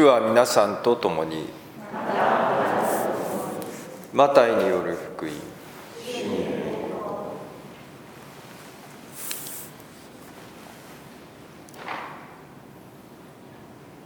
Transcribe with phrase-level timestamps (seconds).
[0.00, 1.50] 主は皆さんと共に
[4.14, 5.32] マタイによる福音。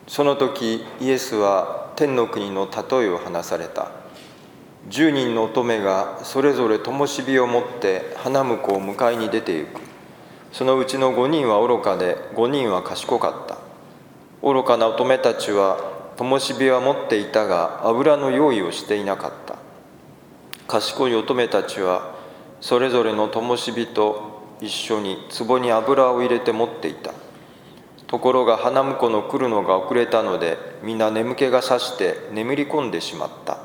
[0.09, 3.92] その時イエスは天の国の例えを話された。
[4.88, 9.81] 10人の乙女がそれぞれ灯火を持って花婿を迎えに出て行く。
[10.51, 13.63] そのうちの5人は愚かで5人は賢かった。
[14.45, 15.79] 愚かな乙女たちは
[16.16, 19.57] 灯火は持っていたが油の用意をしていなかった。
[20.69, 22.15] 賢い乙女たちは
[22.61, 27.15] それぞれの灯火と一緒に壺に油を入れて持っていた。
[28.07, 33.61] ところが花婿の来るのが遅れたので皆眠気がさして眠り込んでしまった。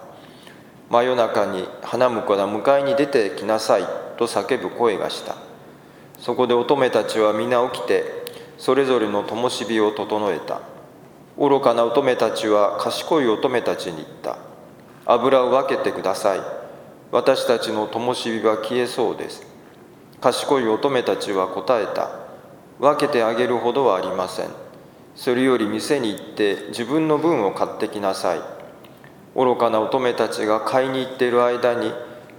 [0.89, 3.83] 真夜中に花婿が迎えに出てきなさい
[4.17, 5.35] と叫ぶ声がした。
[6.19, 8.18] そこで乙女たちは皆起きて
[8.59, 10.59] それぞれの灯火を整えた。
[11.37, 14.37] 愚かな乙女たちは賢い乙女たちに言った。
[15.05, 16.41] 油を分けてください。
[17.11, 19.47] 私たちの灯火は消えそうです。
[20.19, 22.11] 賢い乙女たちは答えた。
[22.79, 24.49] 分けてあげるほどはありません。
[25.15, 28.41] それより店に行って自分の分を買ってきなさい。
[29.35, 31.93] 愚かな乙女たちが買いに行っている間に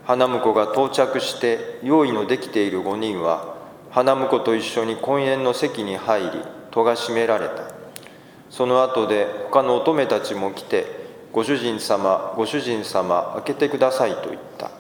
[0.05, 3.60] 花婿が到着して用意のできている5人は
[3.91, 6.31] 花婿と一緒に婚宴の席に入り
[6.71, 7.65] 戸が閉められた。
[8.49, 10.87] その後で他の乙女たちも来て
[11.33, 14.71] ご主人様ご主人様開けてくださいと言った。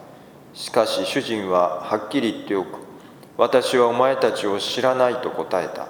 [0.54, 2.78] しかし主人ははっきり言っておく。
[3.36, 5.88] 私はお前たちを知らないと答えた。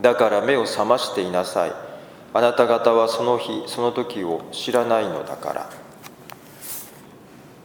[0.00, 1.72] だから目を覚ましていなさい。
[2.32, 5.70] あなた方はその日その時を知らないのだから。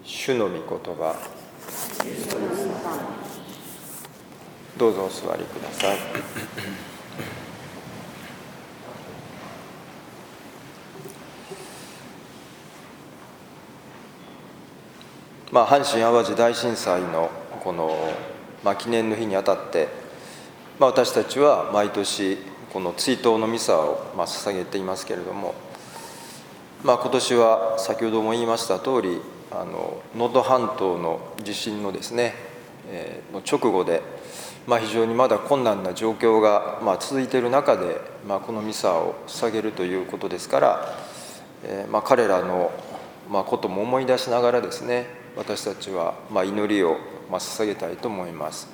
[0.03, 1.15] 主の御言葉。
[4.77, 5.97] どうぞお座りください。
[15.51, 17.29] まあ、阪神・淡路大震災の
[17.63, 18.13] この、
[18.61, 19.87] まあ、記念の日にあたって、
[20.79, 22.37] まあ、私たちは毎年
[22.73, 25.55] この追悼のミサを、まあ、捧げていますけれども、
[26.83, 29.21] まあ、今年は先ほども言いました通り
[29.51, 32.33] あの能登半島の地震のですね、
[32.89, 34.01] えー、の直後で、
[34.67, 40.95] まあ、非常にまだ困難な状況が、まあ、続いている中で、まあ、このミサを捧げるということですから、
[41.63, 42.71] えーまあ、彼らの、
[43.29, 45.05] まあ、ことも思い出しながらですね
[45.35, 46.97] 私たちはまあ祈りを
[47.29, 48.69] まあ捧げたいと思います。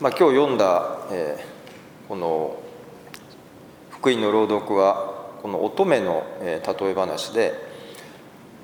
[0.00, 2.56] まあ、今日読んだ、えー、この
[3.90, 7.71] 福音の朗読はこの乙女の、え例え話で、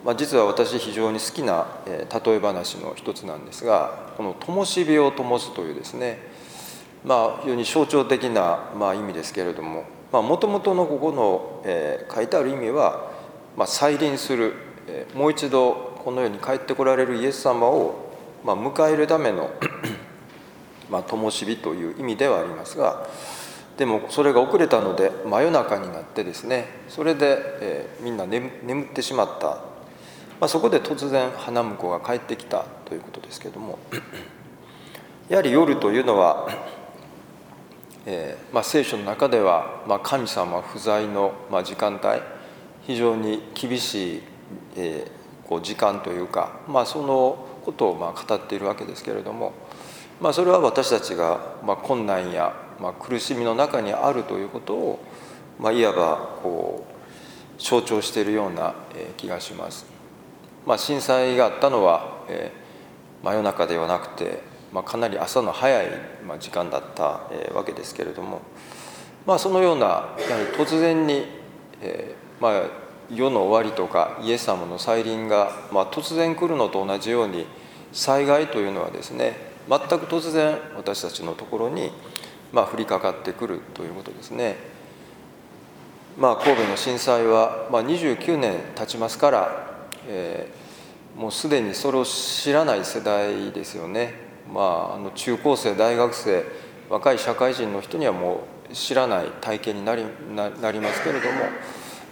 [0.08, 6.18] まあ、実は私非常に好きな、え例え話の一つなんですがこの「灯火を灯す」というですね
[7.04, 13.10] まあ非常に象徴的な、まあ、意味ですけれどももともとのここの、えー、書いてある意味は、
[13.54, 14.54] まあ、再臨する、
[14.86, 18.10] えー、もう一度この世に帰ってこられるイエス様を、
[18.42, 19.50] まあ、迎えるための
[20.88, 23.06] まあ灯火という意味ではありますが
[23.76, 28.48] でもそれが遅れたので真夜中になってですねそれで、えー、みんな眠
[28.84, 29.67] ってしまった、
[30.40, 33.78] まあ、そこで突然花婿が帰ってきたということですけども
[35.28, 36.48] やはり夜というのは、
[38.06, 42.22] えーまあ、聖書の中では、まあ、神様不在の、ま、時間帯
[42.82, 44.22] 非常に厳しい、
[44.76, 49.52] えー、こう時間というか、まあ、そのことをま語っているわけですけれども、
[50.20, 55.00] まあ、それは私たちがま困難やま苦しみの中にあるということを、
[55.58, 58.74] ま、いわばこう象徴しているような
[59.16, 59.97] 気がします。
[60.68, 65.86] まあ、震災があったのは、えー、真夜中ではなくて、まあ、かなり朝の早い
[66.38, 67.22] 時間だった
[67.54, 68.42] わけですけれども、
[69.24, 71.24] まあ、そのようなやはり突然に、
[71.80, 72.70] えー、まあ
[73.10, 77.46] 世の終わりとかイエス様の再臨が、まあ、突然来るのと同じように
[77.92, 79.36] 災害というのはですね
[79.70, 81.90] 全く突然私たちのところに、
[82.52, 84.56] まあ、降りかかってくるということですね。
[86.18, 89.77] まあ、神戸の震災は、まあ、29年経ちますから、
[90.08, 94.14] えー、もうすでにそれを知らない世代ですよね。
[94.52, 96.44] まあ、あの中高生大学生
[96.88, 98.40] 若い社会人の人にはも
[98.70, 101.42] う知らない体験になりなりますけれども。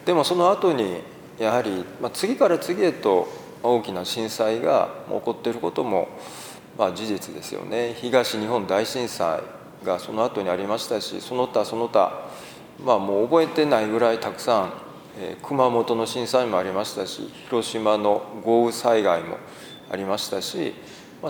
[0.05, 1.03] でもその後に
[1.39, 3.29] やはり、まあ、次から次へと
[3.63, 6.09] 大きな震災が起こっていることも、
[6.79, 9.41] まあ、事実ですよね東日本大震災
[9.85, 12.29] がその後にありましたしその他その他、
[12.83, 14.73] まあ、もう覚えてないぐらいたくさん、
[15.43, 19.39] 熊本の震災もありましたし広島の豪雨災害も
[19.91, 20.75] ありましたし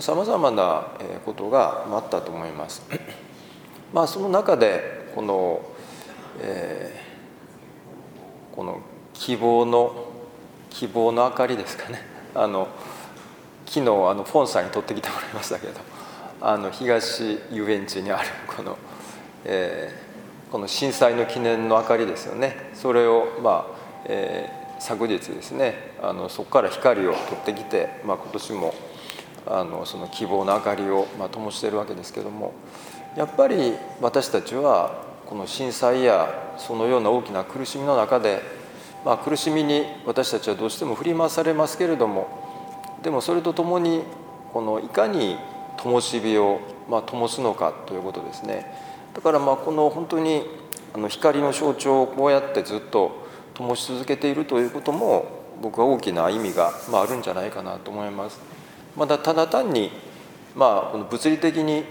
[0.01, 0.87] さまざ、まな
[1.25, 2.85] ことがあったと思います。
[3.93, 5.61] まあ、その中でこの、
[6.41, 7.07] えー
[9.17, 10.07] 希望の
[10.69, 12.01] 希望の明かりですかね
[12.33, 12.67] あの
[13.65, 15.73] 昨日あのフォンさんに撮ってきてもらいましたけど
[16.39, 18.77] あの東遊園地にあるこの、
[19.43, 28.73] えー、この震災の記念の明かりですよねそれをまあ、えー、昨日ですねあのそこから光を取ってきて、まあ、今年も
[29.45, 32.53] あのその希望の明かりを、まあ、灯しているわけですけども
[33.15, 38.41] やっぱり私たちはこの震災やそのような大きな苦しみの中で、
[39.05, 42.27] まあ、苦しみに私たちはどうしても振り回されますけれども
[43.03, 44.03] でもそれとともに
[44.53, 45.37] このいかに
[45.77, 46.59] 灯火を、
[46.89, 48.65] まあ、灯すのかということですね。
[49.13, 50.43] だからまあこの本当に
[50.93, 53.26] あの光の象徴をこうやってずっと
[53.57, 55.25] 灯し続けているということも
[55.61, 58.39] 僕は大きな意味が、まあ、あるんじゃないかなと思います。
[58.95, 59.91] まだただ単に、
[60.55, 61.83] まあ、この物理的に、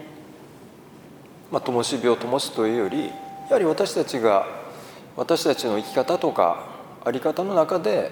[1.50, 3.12] まあ、灯火を灯すというよりや
[3.50, 4.46] はり私たちが
[5.16, 6.66] 私たちの生き方とか
[7.04, 8.10] 在り方の中で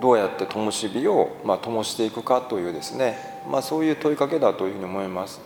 [0.00, 3.16] どうやって灯火を、まあ、灯していくかというですね、
[3.50, 5.40] まあ、そういう問いかけだというふうに思います。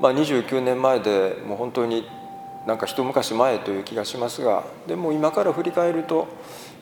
[0.00, 2.08] まあ、29年前でもう本当に
[2.66, 6.28] なんか一昔前という気がしますがでも今から振り返ると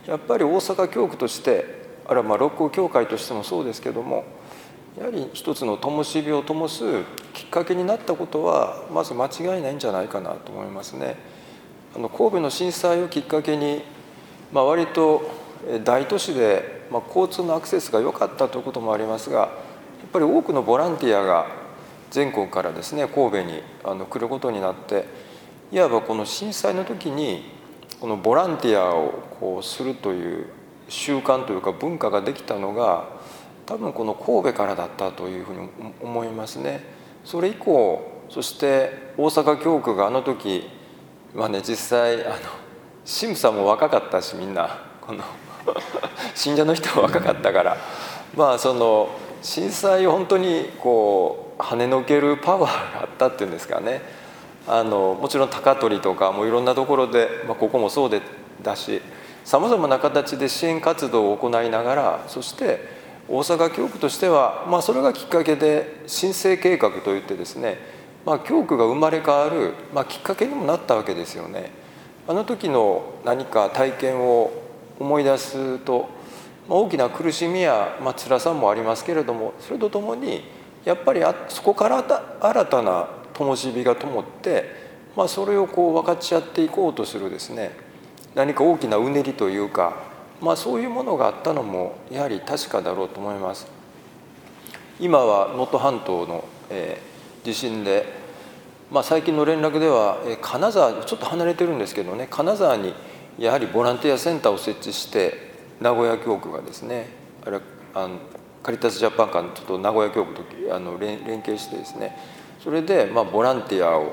[0.07, 1.65] やっぱり大阪教区として
[2.07, 4.25] あるいはまあ六甲教会としてもそうですけども
[4.99, 6.85] やはり一つの灯火を灯す
[7.35, 11.17] きっかけになったことはまず間違いないんじゃないかなと思いますね。
[11.95, 13.83] あの神戸の震災をきっかけに、
[14.53, 15.31] まあ、割と
[15.85, 19.49] 大都市で、まあ、交通のアクセスが良かったということもありますがやっ
[20.13, 21.47] ぱり多くのボランティアが
[22.11, 25.05] 全国からですね神戸にあの来ることになって
[25.73, 27.43] いわばこの震災の時に
[28.01, 30.47] このボランティアをこうするという
[30.89, 33.09] 習慣というか文化ができたのが
[33.65, 35.69] 多分この神戸からだったというふうに
[36.01, 36.85] 思いますね。
[37.25, 40.69] それ以降そして大阪教区があの時
[41.35, 42.35] まあね実際あの
[43.05, 44.83] 神父さんも若かったしみんな。
[45.01, 45.23] この
[46.35, 47.77] 信者の人は若かったから。
[48.37, 49.09] まあその
[49.43, 54.03] 震災を本当にこう跳ねのけるパワーがあったっていうんですかね。
[54.67, 58.21] あのもちろん高取とかもいろんなところで、まあ、ここもそうで
[58.63, 59.01] だし
[59.45, 62.81] さまざまな形で支援活動を行いながらそして
[63.29, 67.79] 大阪教区としては、まあ、それがきっかけで申請計画といってですね、
[68.25, 71.71] まあ、教区が生まれ変わる、まあ、きっかけにもなったわけですよね。
[72.29, 74.53] あの時の何か体験を
[74.99, 76.09] 思い出すと、
[76.69, 80.43] まあ、大きな苦しみや、まあ辛さもありますけれどもそれとともに
[80.85, 82.05] やっぱりあそこから
[82.41, 84.65] 新たな灯火が灯って、
[85.17, 87.73] まあ、それをこう分かち合っていこうとするですね
[88.35, 90.07] 何か大きなうねりというか
[90.41, 93.67] まあ、そういうものがあったのもやはり確かだろうと思います。
[95.01, 98.07] 今は能登半島の、えー、地震で、
[98.91, 102.95] まあ、最近の連絡では、えー、金沢ちょっと離れてるんですけどね金沢に
[103.39, 105.53] やはりボランティアセンターを設置して
[105.83, 107.11] 名古屋教区がですね
[107.45, 107.61] あれ
[107.93, 108.17] あの
[108.63, 110.43] カリタスジャパンかちょっと名古屋教区と
[110.75, 112.17] あの連連携してですね
[112.67, 114.13] それで、まあ、ボランティアを、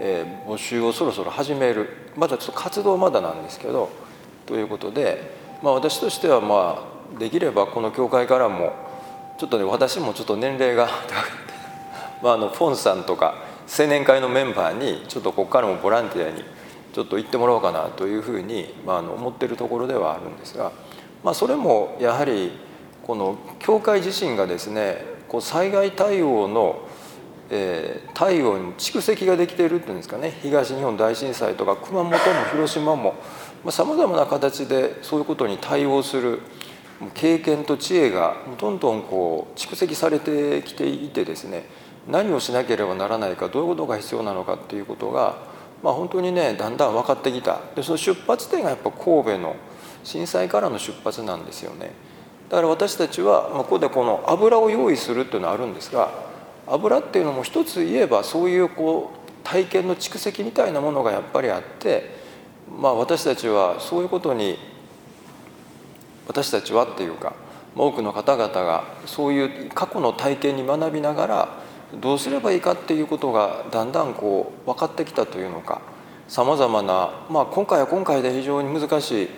[0.00, 1.90] えー、募集をそろそろ始める。
[2.16, 3.88] まだちょっと活動まだなんですけど
[4.46, 6.84] ということでまあ、私としてはま
[7.14, 8.72] あできればこの教会からも
[9.38, 11.52] ちょっとね私もちょっと年齢が高くて、
[12.22, 13.36] まあ、あのフォンさんとか
[13.78, 16.44] 青年会のメンバーにちょっとここからもボランティアに
[16.92, 20.72] ちょっと行ってもらおうかなというふうに、まあ、あの思ってるところではあるんですが、
[21.22, 22.52] まあ、それもやはり
[23.06, 26.80] この教会自身がですねこう災害対応の、
[27.50, 30.38] えー、対応に蓄積ができているっていうんですかね。
[30.42, 32.18] 東日本大震災とか熊本も
[32.52, 33.14] 広島も
[33.70, 36.40] さまざ、まな形でそういうことに対応する
[37.14, 41.64] 経験と知恵がどんどんこう蓄積されてきていてですね。
[42.08, 45.36] 何をしなければならないかどういうことが必要なのかっていうことが、
[45.84, 47.60] まあ、本当にねだんだん分かってきた。
[47.76, 49.56] でその出発点がやっぱ神戸の
[50.02, 51.92] 震災からの出発なんですよね。
[52.48, 56.31] だから私たちは、まあ、ここでこの油を用意するっていうのはあるんですが
[56.66, 62.22] 油っていうのも一つ言えばそういうこう体験の蓄積みたいなものがやっぱりあって
[62.80, 64.58] まあ、私たちはそういうことに
[66.26, 67.34] 私たちはっていうか
[67.74, 71.48] 多くの方々がそういう過去の体験に学びながら
[72.00, 75.82] どうすればいいかっていうことがだんだんこう分かってきたというのか
[76.28, 79.28] さまざまな、まあ、今回は今回で非常に難しい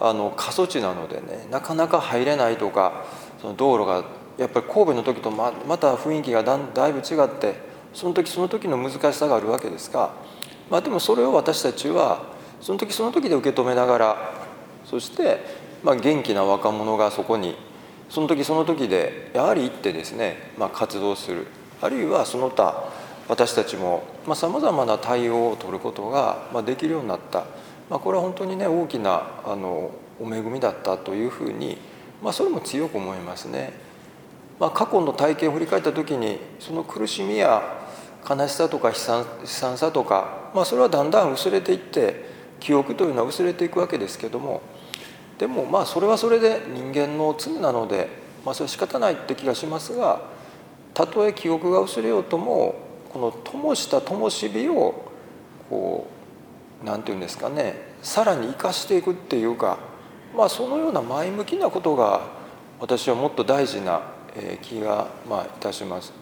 [0.00, 3.04] あの過疎地なのでねなかなか入れないとか
[3.40, 4.04] その道路が
[4.38, 7.54] やっぱり神戸の時とまた雰囲気がだだいぶ違って
[7.92, 10.12] その時その時の難しさがあるわけですが、
[10.70, 12.22] まあ、でもそれを私たちは
[12.60, 14.34] その時その時で受け止めながら
[14.84, 15.40] そして、
[15.82, 17.56] まあ、元気な若者がそこに
[18.08, 21.46] その時その時でやはり行ってですね、まあ、活動する。
[21.80, 22.90] あるいはその他
[23.28, 24.02] 私たちも
[24.34, 27.44] さまざ、まな対応を取ることができるようになった、
[27.90, 31.78] まあ、これは本当にね大きなあのお恵みだったというふうに、
[32.22, 33.87] まあ、それも強く思いますね。
[34.60, 37.62] まあ、過去の体験を振り返った時にその苦しみや
[38.28, 42.26] 悲しさとか悲惨悲惨さとか、まあ、それはだんだん薄れていって
[42.60, 44.62] 記憶というのは薄れていくわけですけども
[45.38, 48.08] でもまあそれはそれで人間の罪なので、
[48.44, 50.20] まあ、それは仕方ないって気がしますが
[50.92, 52.74] たとえ記憶が薄れようとも
[53.12, 55.12] この灯した灯火を
[55.70, 56.08] こ
[56.82, 59.78] う何て言うんですかねさらに生かしていくっていうか、
[60.36, 62.22] まあ、そのような前向きなことが
[62.80, 64.17] 私はもっと大事な
[64.62, 66.12] 気がまあいたします。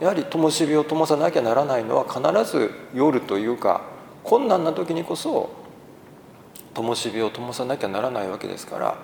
[0.00, 3.82] やはり灯火を灯さなきゃならないのは必ず夜というか
[4.22, 5.50] 困難な時にこそ
[6.74, 8.98] 灯火を灯さなきゃならないわけですから、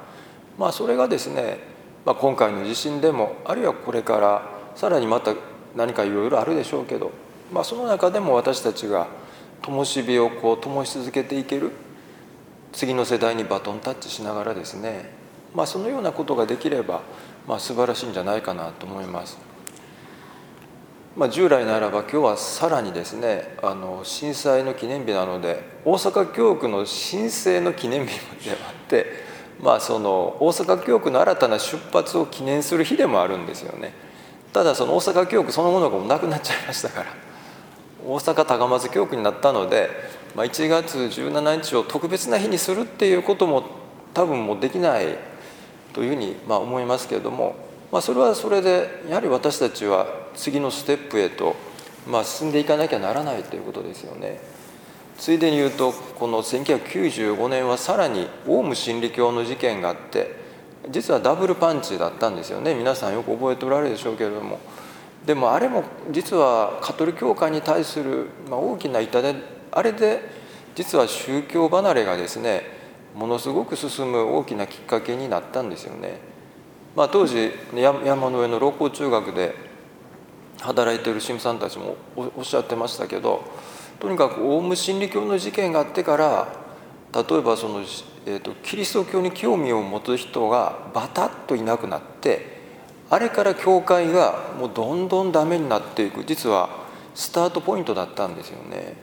[0.57, 1.59] まあ、それがですね、
[2.05, 5.35] まあ、今回の地震でもあるいはこれからさらにまた
[5.75, 7.11] 何かいろいろあるでしょうけど、
[7.53, 9.09] まあ、その中でも私たちが
[9.63, 11.73] 灯火をこう灯し続けていける
[12.73, 15.11] 次の世代にバトンタッチしながらですね、
[15.55, 17.03] まあ、そのようなことができれば、
[17.47, 19.39] まあ、素晴らしいんじゃないかなと思います。
[21.17, 29.07] まあ、従来ならば今日はさらにですねあの震災の記念日なので大阪教区の申請の記念日であって、
[29.63, 33.93] まあ、その大阪教区の新たな出発を記念する日でもあるんですよね
[34.53, 37.07] ただその大阪教区そのものがもうなくなっちゃいましたから
[38.05, 39.91] 大阪高松教区になったので、
[40.35, 43.63] まあ、1月17日を特別な日にするっていうことも
[44.13, 45.17] 多分もうできない
[45.95, 47.55] というふうにまあ思いますけれども、
[47.91, 51.57] まあ、それはそれでやはり私たちは次のステップへと、
[52.07, 54.41] まあ、進んでいかなきゃならないということですよね。
[55.19, 60.35] ついでに言うとこの1995年はさらにオウム真理教の事件があって
[60.91, 64.59] 実はダブルパンチだったんですよね皆さんよく覚えておられるでしょうけれども
[65.25, 69.35] でもあれも実はカトリ教会に対する、ま、大きな痛手
[69.71, 70.21] あれで
[70.75, 72.63] 実は宗教離れがですね
[73.15, 76.19] ものすごく進む大きなきっかけになったんですよね。
[76.97, 79.55] まあ、当時山の上の六甲中学で
[80.61, 83.43] 働いてる神父さんたちもおっしゃってましたけど
[83.99, 86.55] とにかくオウム真理教の事件があってから
[87.13, 87.81] 例えばその、
[88.27, 92.55] えーと、キリスト教に興味を持つ人がバタッといなくなって
[93.11, 98.95] あれから教会がもうどんどんダメになっていく実はスタートポイントだったんですよね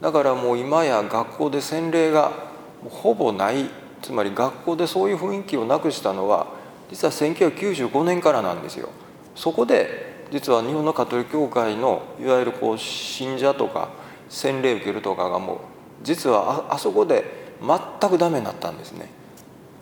[0.00, 2.47] だからもう今や学校で洗礼が
[2.88, 3.66] ほぼない
[4.02, 6.46] つまり学校でそういう雰囲気をなくしたのは
[6.90, 8.88] 実は1995年からなんですよ
[9.34, 13.90] そこで実は日本のカトリック教会のいわゆるこう信者とか
[14.28, 15.58] 洗礼受けるとかがもう
[16.02, 17.24] 実はあそこで
[17.60, 19.08] 全くダメになったんですね。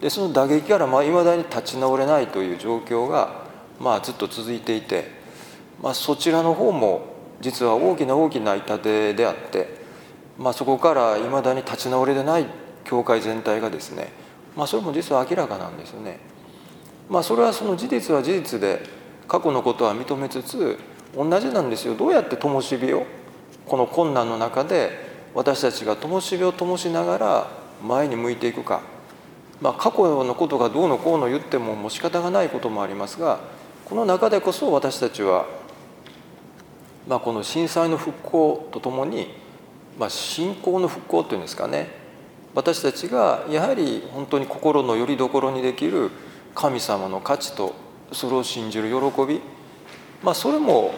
[0.00, 3.44] でその打撃からいまだに立ち直れないという状況が、
[3.80, 5.10] まあ、ずっと続いていて、
[5.82, 9.68] まあ、そちらの方も実は大きな大きな痛手であって、
[10.38, 12.46] まあ、そこからいまだに立ち直れでない
[12.86, 14.12] 教会全体がですね、
[14.56, 16.18] まあ、それも実は明らかなんですよね。
[17.08, 18.80] まあ、それはその事実は事実で
[19.28, 20.78] 過去のことは認めつつ
[21.14, 21.94] 同じなんですよ。
[21.94, 23.06] どうやって灯火を
[23.66, 27.50] この困難の中で私たちが灯火を灯しながら
[27.82, 28.80] 前に向いていくか、
[29.60, 33.40] まあ、過去のことがどうのこうの言ってももう仕方がないこともありますが
[33.84, 35.46] この中でこそ私たちは、
[37.06, 39.28] まあ、この震災の復興とともに、
[39.98, 42.05] まあ、信仰の復興というんですかね。
[42.56, 46.10] 私たちがやはり本当に心のよりどころにできる
[46.54, 47.74] 神様の価値と
[48.12, 49.42] それを信じる喜び、
[50.22, 50.94] まあ、それも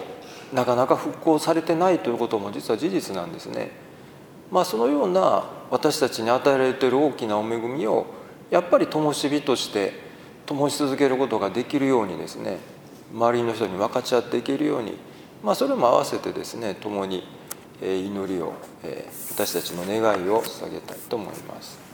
[0.53, 3.71] なかなか復興されてないということも実は事実なんですね。
[4.49, 8.07] まあ、そのような私たちに与えられている大きなお恵みを
[8.49, 9.93] やっぱり灯火として
[10.45, 12.57] 灯し続けることができるようにですね
[13.13, 14.97] 周りの人に分かち合っていけるように、
[15.43, 17.27] まあ、それも合わせてですね共に
[17.81, 18.53] 祈りを
[19.31, 21.88] 私たちの願いを捧げたいと思います。